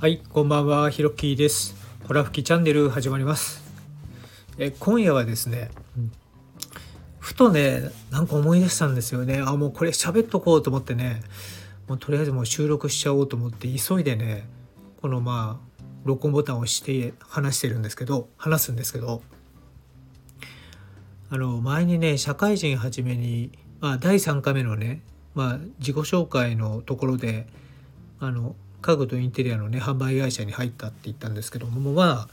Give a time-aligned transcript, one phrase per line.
[0.00, 1.74] はい、こんばんは、ひろきです。
[2.08, 3.62] ホラ吹きチャンネル始まります。
[4.56, 5.70] え今夜はですね、
[7.18, 9.42] ふとね、なんか思い出したんですよね。
[9.44, 11.20] あ、もうこれ喋っとこうと思ってね、
[11.86, 14.48] もうとりあえずもう収録しちゃおうと思って急いでね、
[15.02, 19.20] このまあ、録音ボタンを押して話してるんですけど、話すんですけど、
[21.28, 25.02] あの、前にね、社会人はじめに、まあ、第3回目のね、
[25.34, 27.46] まあ、自己紹介のところで、
[28.18, 32.28] あの、家具とインテリアのね販売会社に入ったって言ったんですけどもまあ、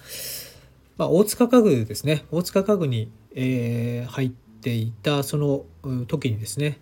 [0.98, 2.26] まあ、大塚家具ですね。
[2.32, 5.66] 大塚家具に、えー、入っていたその
[6.08, 6.80] 時にですね、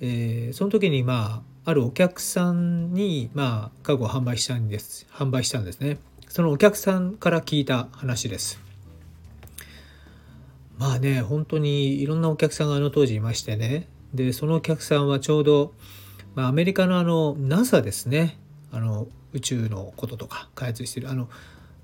[0.00, 5.06] えー、その時にまああるお客さんにまあ家具を販売したんです。
[5.10, 5.98] 販売したんですね。
[6.28, 8.58] そのお客さんから聞いた話です。
[10.78, 13.88] まあね本当にいろんなお客さんがあの当時いましてね。
[14.12, 15.72] でそのお客さんはちょうど、
[16.34, 18.38] まあ、アメリカのあの NASA ですね。
[18.74, 21.28] あの宇宙のこととか開発してるあの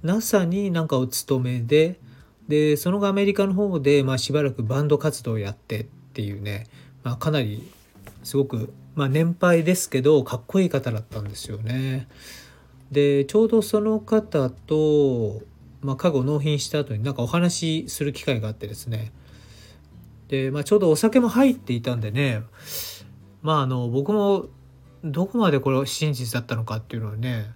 [0.02, 2.00] NASA になんかお勤めで
[2.48, 6.66] でその後アメリカの方で、まあ、しばらくバンド活動をやってっていうね、
[7.04, 7.70] まあ、かなり
[8.24, 12.08] すごく、まあ、年配ですけどかっこいい方だったんですよね。
[12.90, 15.42] でちょうどその方と、
[15.80, 19.12] まあ、家具納品した後になんかお話しする機会があってですね
[20.26, 22.42] で、まあ、ちょうどお酒も入っていたんでね
[23.42, 24.46] まああの僕も
[25.04, 27.50] どこまでこれ真実だったのかっていうのはね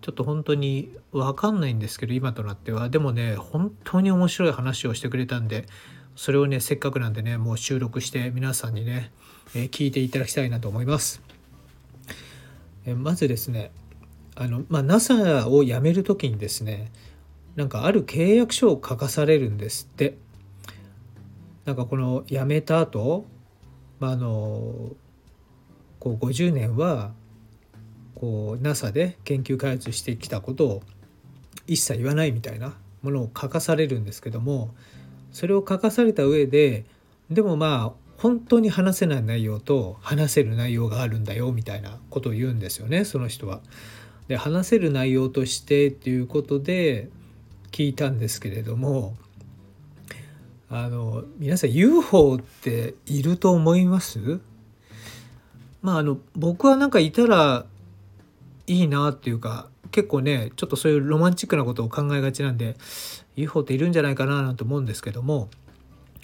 [0.00, 5.66] ちょっと本当に分かんないんですけど今となってはでもね本当に面白い話をしてくれたんで
[6.16, 9.12] それをねせっかくなんでねもう収録して皆さんにね、
[9.54, 11.22] えー、聞いていただきたいなと思います。
[12.86, 13.70] えまずですね
[14.34, 16.90] あの、まあ、NASA を辞める時にですね
[17.54, 20.16] なんかある契約書を書かされるんですって
[21.64, 23.26] なんかこの辞めた後、
[24.00, 24.90] まあ、あの
[26.16, 27.12] こう50年は
[28.14, 30.82] こう NASA で研究開発してきたことを
[31.66, 34.74] 一切言わないみたいなものを書かされるんですけども
[35.32, 36.84] それを書かされた上で
[37.30, 43.60] でもまあ本当に話せない内容と話せる内容があるんだよみたいなことを言うんですよねその人は。
[44.26, 47.08] で話せる内容としてっていうことで
[47.70, 49.16] 聞いたんですけれども
[50.68, 54.40] あの皆さん UFO っていると思います？
[55.82, 57.66] まああの僕はなんかいたら
[58.66, 62.76] いいなっていうか結構ねちょっとそういうロマンチックなことを考えがちなんで
[63.36, 65.48] UFO っているんじゃないかななんて思うんですけども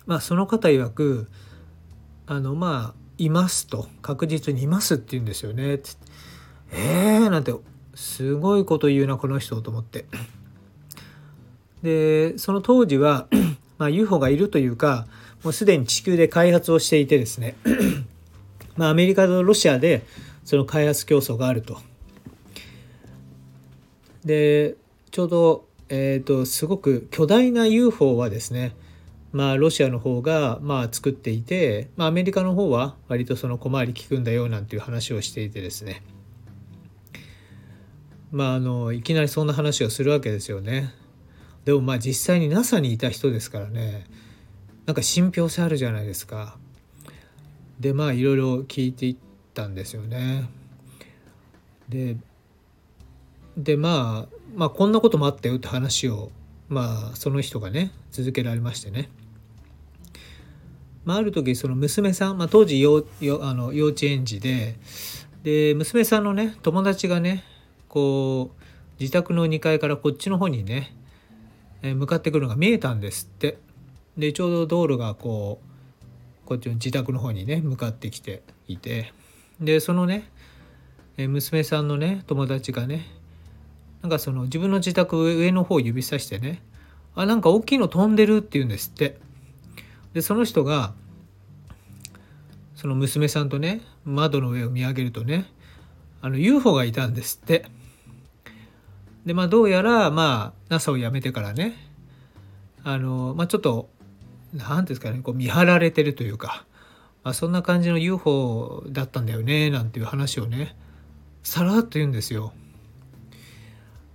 [0.06, 1.28] まあその方曰く
[2.26, 5.80] あのまあいますと確実にいますって言うんですよね。
[6.72, 7.54] えーなんて
[7.94, 10.06] すごいこと言うなこの人と思って。
[11.82, 13.28] でその当時は、
[13.78, 15.06] まあ、UFO がいるというか
[15.42, 17.54] もうすでに地球で開発をしていてですね。
[18.76, 20.04] まあ、アメリカとロシアで
[20.44, 21.78] その開発競争があると。
[24.24, 24.76] で
[25.10, 28.74] ちょうど、えーと、すごく巨大な UFO はですね
[29.32, 36.02] まあロシアの方がまあ作っていて、まあ、アメリカの方は割とその小回り利くんだよなんていう話をしていてですね
[38.30, 40.92] まああのいきなりそんな話をするわけですよね。
[41.64, 44.06] でもまあ実際に NASA にいた人ですからね
[44.86, 46.58] なんか信憑性あるじゃないですか。
[47.84, 49.16] でまあいろいろ聞いていっ
[49.52, 50.48] たんですよね。
[51.90, 52.16] で
[53.58, 56.30] でまあまあこんなこともあったよって話を
[56.70, 59.10] まあその人がね続けられましてね。
[61.04, 63.04] まあ、ある時その娘さん、まあ、当時幼
[63.42, 64.76] あの幼稚園児で
[65.42, 67.44] で娘さんのね友達がね
[67.90, 68.62] こう
[68.98, 70.96] 自宅の2階からこっちの方にね
[71.82, 73.58] 向かってくるのが見えたんですって
[74.16, 75.73] でちょうど道路がこう
[76.44, 79.12] こっちの自宅の方にね向かってきていて。
[79.60, 80.28] でそのね
[81.16, 83.06] 娘さんのね友達がね
[84.02, 86.60] なんかその自分の自宅上の方を指さしてね
[87.14, 89.18] あなんか大きいの飛んでるって言うんですって
[90.12, 90.92] でその人が
[92.74, 95.46] その娘さんとね窓の上を見上げるとね
[96.20, 97.66] あの UFO がいたんですって。
[99.24, 101.74] でまあどうやらまあ NASA を辞めてからね
[102.82, 103.88] あのまあちょっと
[104.54, 106.64] 何ですかねこう見張られてるというか、
[107.22, 110.76] まあ、そんな感じの UFO だったんだよねなんていう話をね
[111.42, 112.54] さらっと言うんですよ。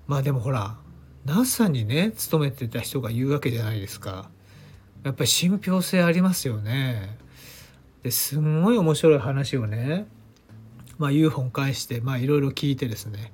[0.08, 0.78] まあでもほら
[1.26, 4.30] NASA にね勤めてた人が言うわけじゃないですか。
[5.04, 7.18] やっぱり信憑性ありますよね。
[8.02, 10.08] ですんごい面白い話をね、
[10.98, 13.34] まあ、UFO に関していろいろ聞いてですね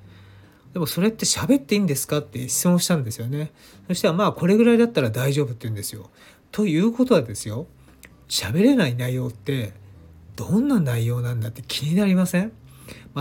[0.75, 3.53] でもそれって喋っていいんですかって質問したんですよね。
[3.87, 6.09] そしたらまあこれぐらいだったら大丈夫って言うんですよ。
[6.55, 7.67] ということはですよ
[8.29, 9.73] 喋れない内容って
[10.37, 12.51] どんな内容なんだって気になりません？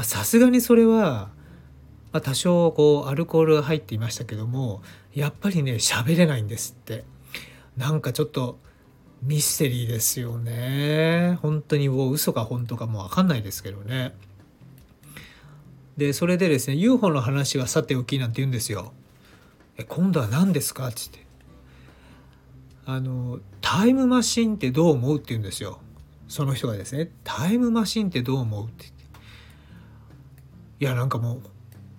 [0.05, 1.31] さすがにそれは
[2.13, 4.83] まあ、多少こうアルコールが入っていましたけども
[5.13, 7.05] やっぱりね喋れないんですって。
[7.77, 8.61] なんかちょっと
[9.21, 11.37] ミステリーですよね。
[11.43, 14.15] 本当にもう嘘か本当かもう分かんないですけどね。
[15.97, 18.93] でそれでですね UFO の話はさておきなんて言うんですよ。
[19.77, 21.27] え今度は何ですか?」っつって
[22.87, 25.81] 「あのタイムマシンってどう思う?」って言うんですよ
[26.29, 29.05] その人がですね「タイムマシンってどう思う?」ってって
[30.81, 31.43] いやなんかもう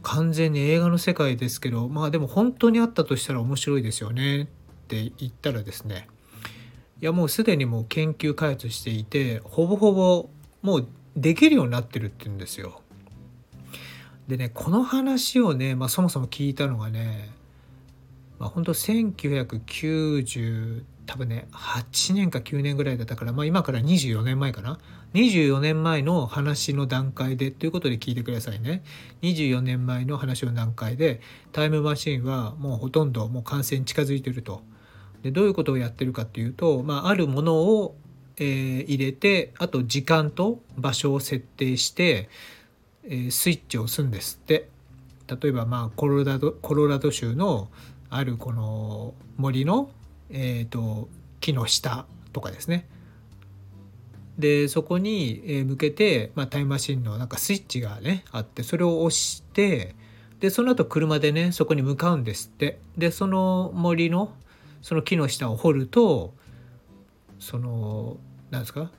[0.04, 4.46] 完全に映画の世界ですけどまあでも本当にあったとしたら面白いですよねっ
[4.88, 6.08] て言ったらですね
[7.02, 10.30] いやもうすでにもう研究開発していてほぼほぼ
[10.62, 12.82] もうできるようになってるって言うんですよ。
[14.28, 17.30] でねこの話をね、まあ、そもそも聞いたのがね
[18.40, 24.80] まあ、本当1990多分ね8年か9年ぐらいだったから、まあ、今から24年前かな。
[25.14, 28.84] 24年前の話の段階でということで聞いてくださいね。
[29.22, 31.22] 24年前の話の段階で
[31.54, 34.62] タイムマシンはもうほとんどもう完成に近づいてると。
[35.24, 37.96] でどういうことをやってるかっていうと、まあ、あるものを、
[38.38, 42.30] えー、入れてあと時間と場所を設定して、
[43.06, 44.70] えー、スイッチを押すんですって。
[45.28, 47.70] 例えばまあコロラドコロラド州の
[48.10, 49.90] あるこの森の、
[50.30, 51.10] えーと、
[51.40, 52.88] 木の下とかですね。
[54.38, 59.96] でそこに向けて、まあ、タイムマシンのなんかスイッチがねあってそれを押して
[60.42, 62.80] でその後車でねそこに向かうんですって。
[62.98, 64.34] でその森の
[64.82, 66.34] その木の下を掘ると
[67.40, 68.18] その
[68.52, 68.92] なんですか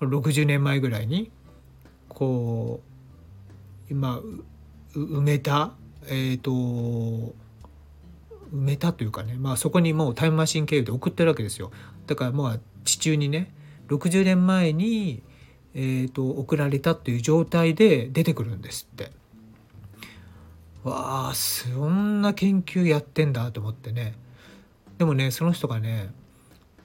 [0.00, 1.30] 60年前ぐらいに
[2.08, 2.80] こ
[3.88, 4.20] う今
[4.94, 5.72] 埋めた
[6.06, 7.34] えっ、ー、と
[8.56, 11.70] 埋めたというかね、まあ、そこにもうタイムマシン経由で送ってるわけですよ。
[12.06, 13.52] だからまあ地中にね
[13.88, 15.22] 60年前に、
[15.74, 19.12] えーと、送られたっていう状態で出てくるんですって。
[20.82, 24.14] わあそんな研究やってんだと思ってね。
[24.98, 26.10] でもねその人がね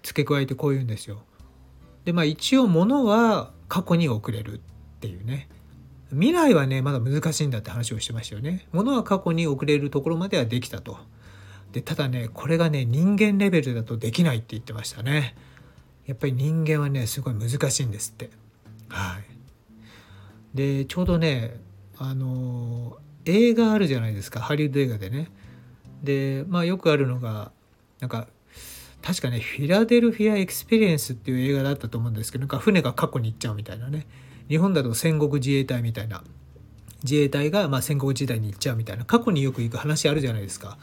[0.04, 1.24] 付け加えてこう言うんですよ。
[2.06, 4.60] でまあ一応物は過去に送れるっ
[5.00, 5.48] ていうね。
[6.10, 8.68] 未来はねまだ難しいんだって話をしてましたよね。
[8.72, 10.98] 物は過去に送れるところまではできたと。
[11.72, 15.36] でただねこれがね人間レベルだとできないって言ってましたね。
[16.06, 18.30] やっぱり人間はねすごい難しいんですって。
[18.90, 19.24] はい。
[20.54, 21.60] でちょうどね
[21.98, 24.42] あの映画あるじゃないですか。
[24.42, 25.30] ハリウッド映画でね。
[26.04, 27.52] でまあよくあるのが
[28.00, 28.28] なんか
[29.02, 34.08] 確かねフィラデルフィア・エクスペリエンスっていう映画だったと思うんですけどなんか船が過去に行っちゃうみたいなね。
[34.50, 36.24] 日本だと戦国自衛隊みたいな。
[37.04, 39.06] 自衛隊がま戦国時代に行っちゃうみたいな。
[39.06, 40.78] 過去によく行く話あるじゃないですか。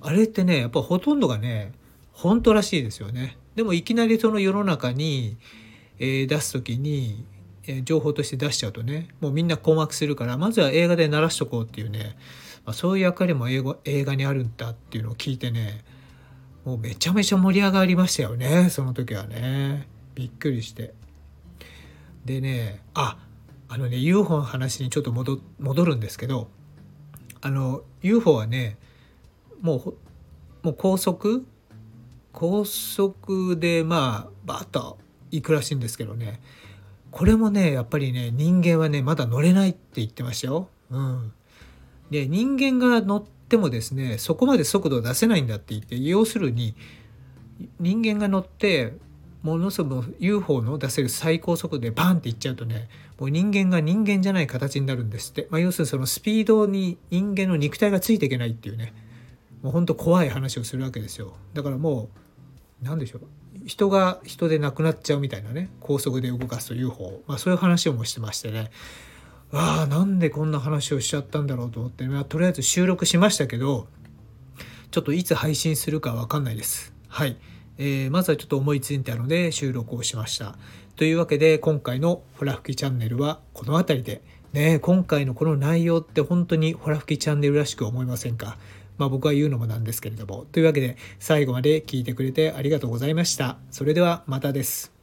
[0.00, 1.72] あれってねやっぱほとんどがね
[2.12, 3.36] 本当らしいですよね。
[3.54, 5.36] でもいきなりその世の中に、
[5.98, 7.24] え、出す時に、
[7.66, 12.16] え、情報として出しちゃうとねもうみんな困惑するからまずは映画で鳴らしとこうっていうね、
[12.64, 15.84] まあ、そういう役割も英語映画にあるんだっていうのを聞いてね
[16.64, 20.94] もうめちゃめちゃ盛り上がりましたよねその時はねびっくりして。
[22.24, 23.16] でねあ
[23.68, 26.48] あのね UFO の話にちょっと戻るんですけど
[27.40, 28.78] あの UFO はね
[29.60, 29.94] もう
[30.62, 31.46] もう高速？
[32.32, 34.98] 高速でまあバッと
[35.30, 36.40] 行くらしいんですけどね。
[37.10, 40.68] これもねやっぱりね人間はねまだ乗れないって言ってましたよ。
[40.90, 41.32] うん、
[42.10, 46.74] で人間が乗ってもですねそこまで速度を出せないんだって言って要するに
[47.80, 48.94] 人間が乗って
[49.42, 52.88] ものすごく UFO の出せる最高速度でバンっていっちゃうとね
[53.18, 58.92] もう人間が人間じゃない形になるんですって、まあ、要するにそのスピードに人間の肉体がついていけないっていうね。
[59.62, 61.34] もう本当怖い話をするわけですよ。
[61.54, 62.08] だからも
[62.82, 63.22] う何でしょう。
[63.66, 65.70] 人が人で亡くなっちゃうみたいなね。
[65.80, 68.70] 高速で動かすと UFO、まあ、そういう話をもしてましてね。
[69.52, 73.86] ああなんでこんな話をしちゃったんだろうと思って、まあ、とりあえず収録しましたけど
[74.90, 76.92] ちょっといつ配信するか分かんないです。
[77.08, 77.36] はい、
[77.78, 80.56] えー、まずはちょっと思いついたので収録をしました。
[80.96, 84.22] というわけで今回のホラ吹きチャンネルはこの辺りで。
[84.52, 88.56] ね今回のこの内容って本当にホラ吹きチャンネルらしく思いませんか？
[88.98, 90.46] まあ僕は言うのもなんですけれども。
[90.52, 93.58] というわけで最後まで聞いてくれてありがとうございました。
[93.70, 94.97] それではまたです。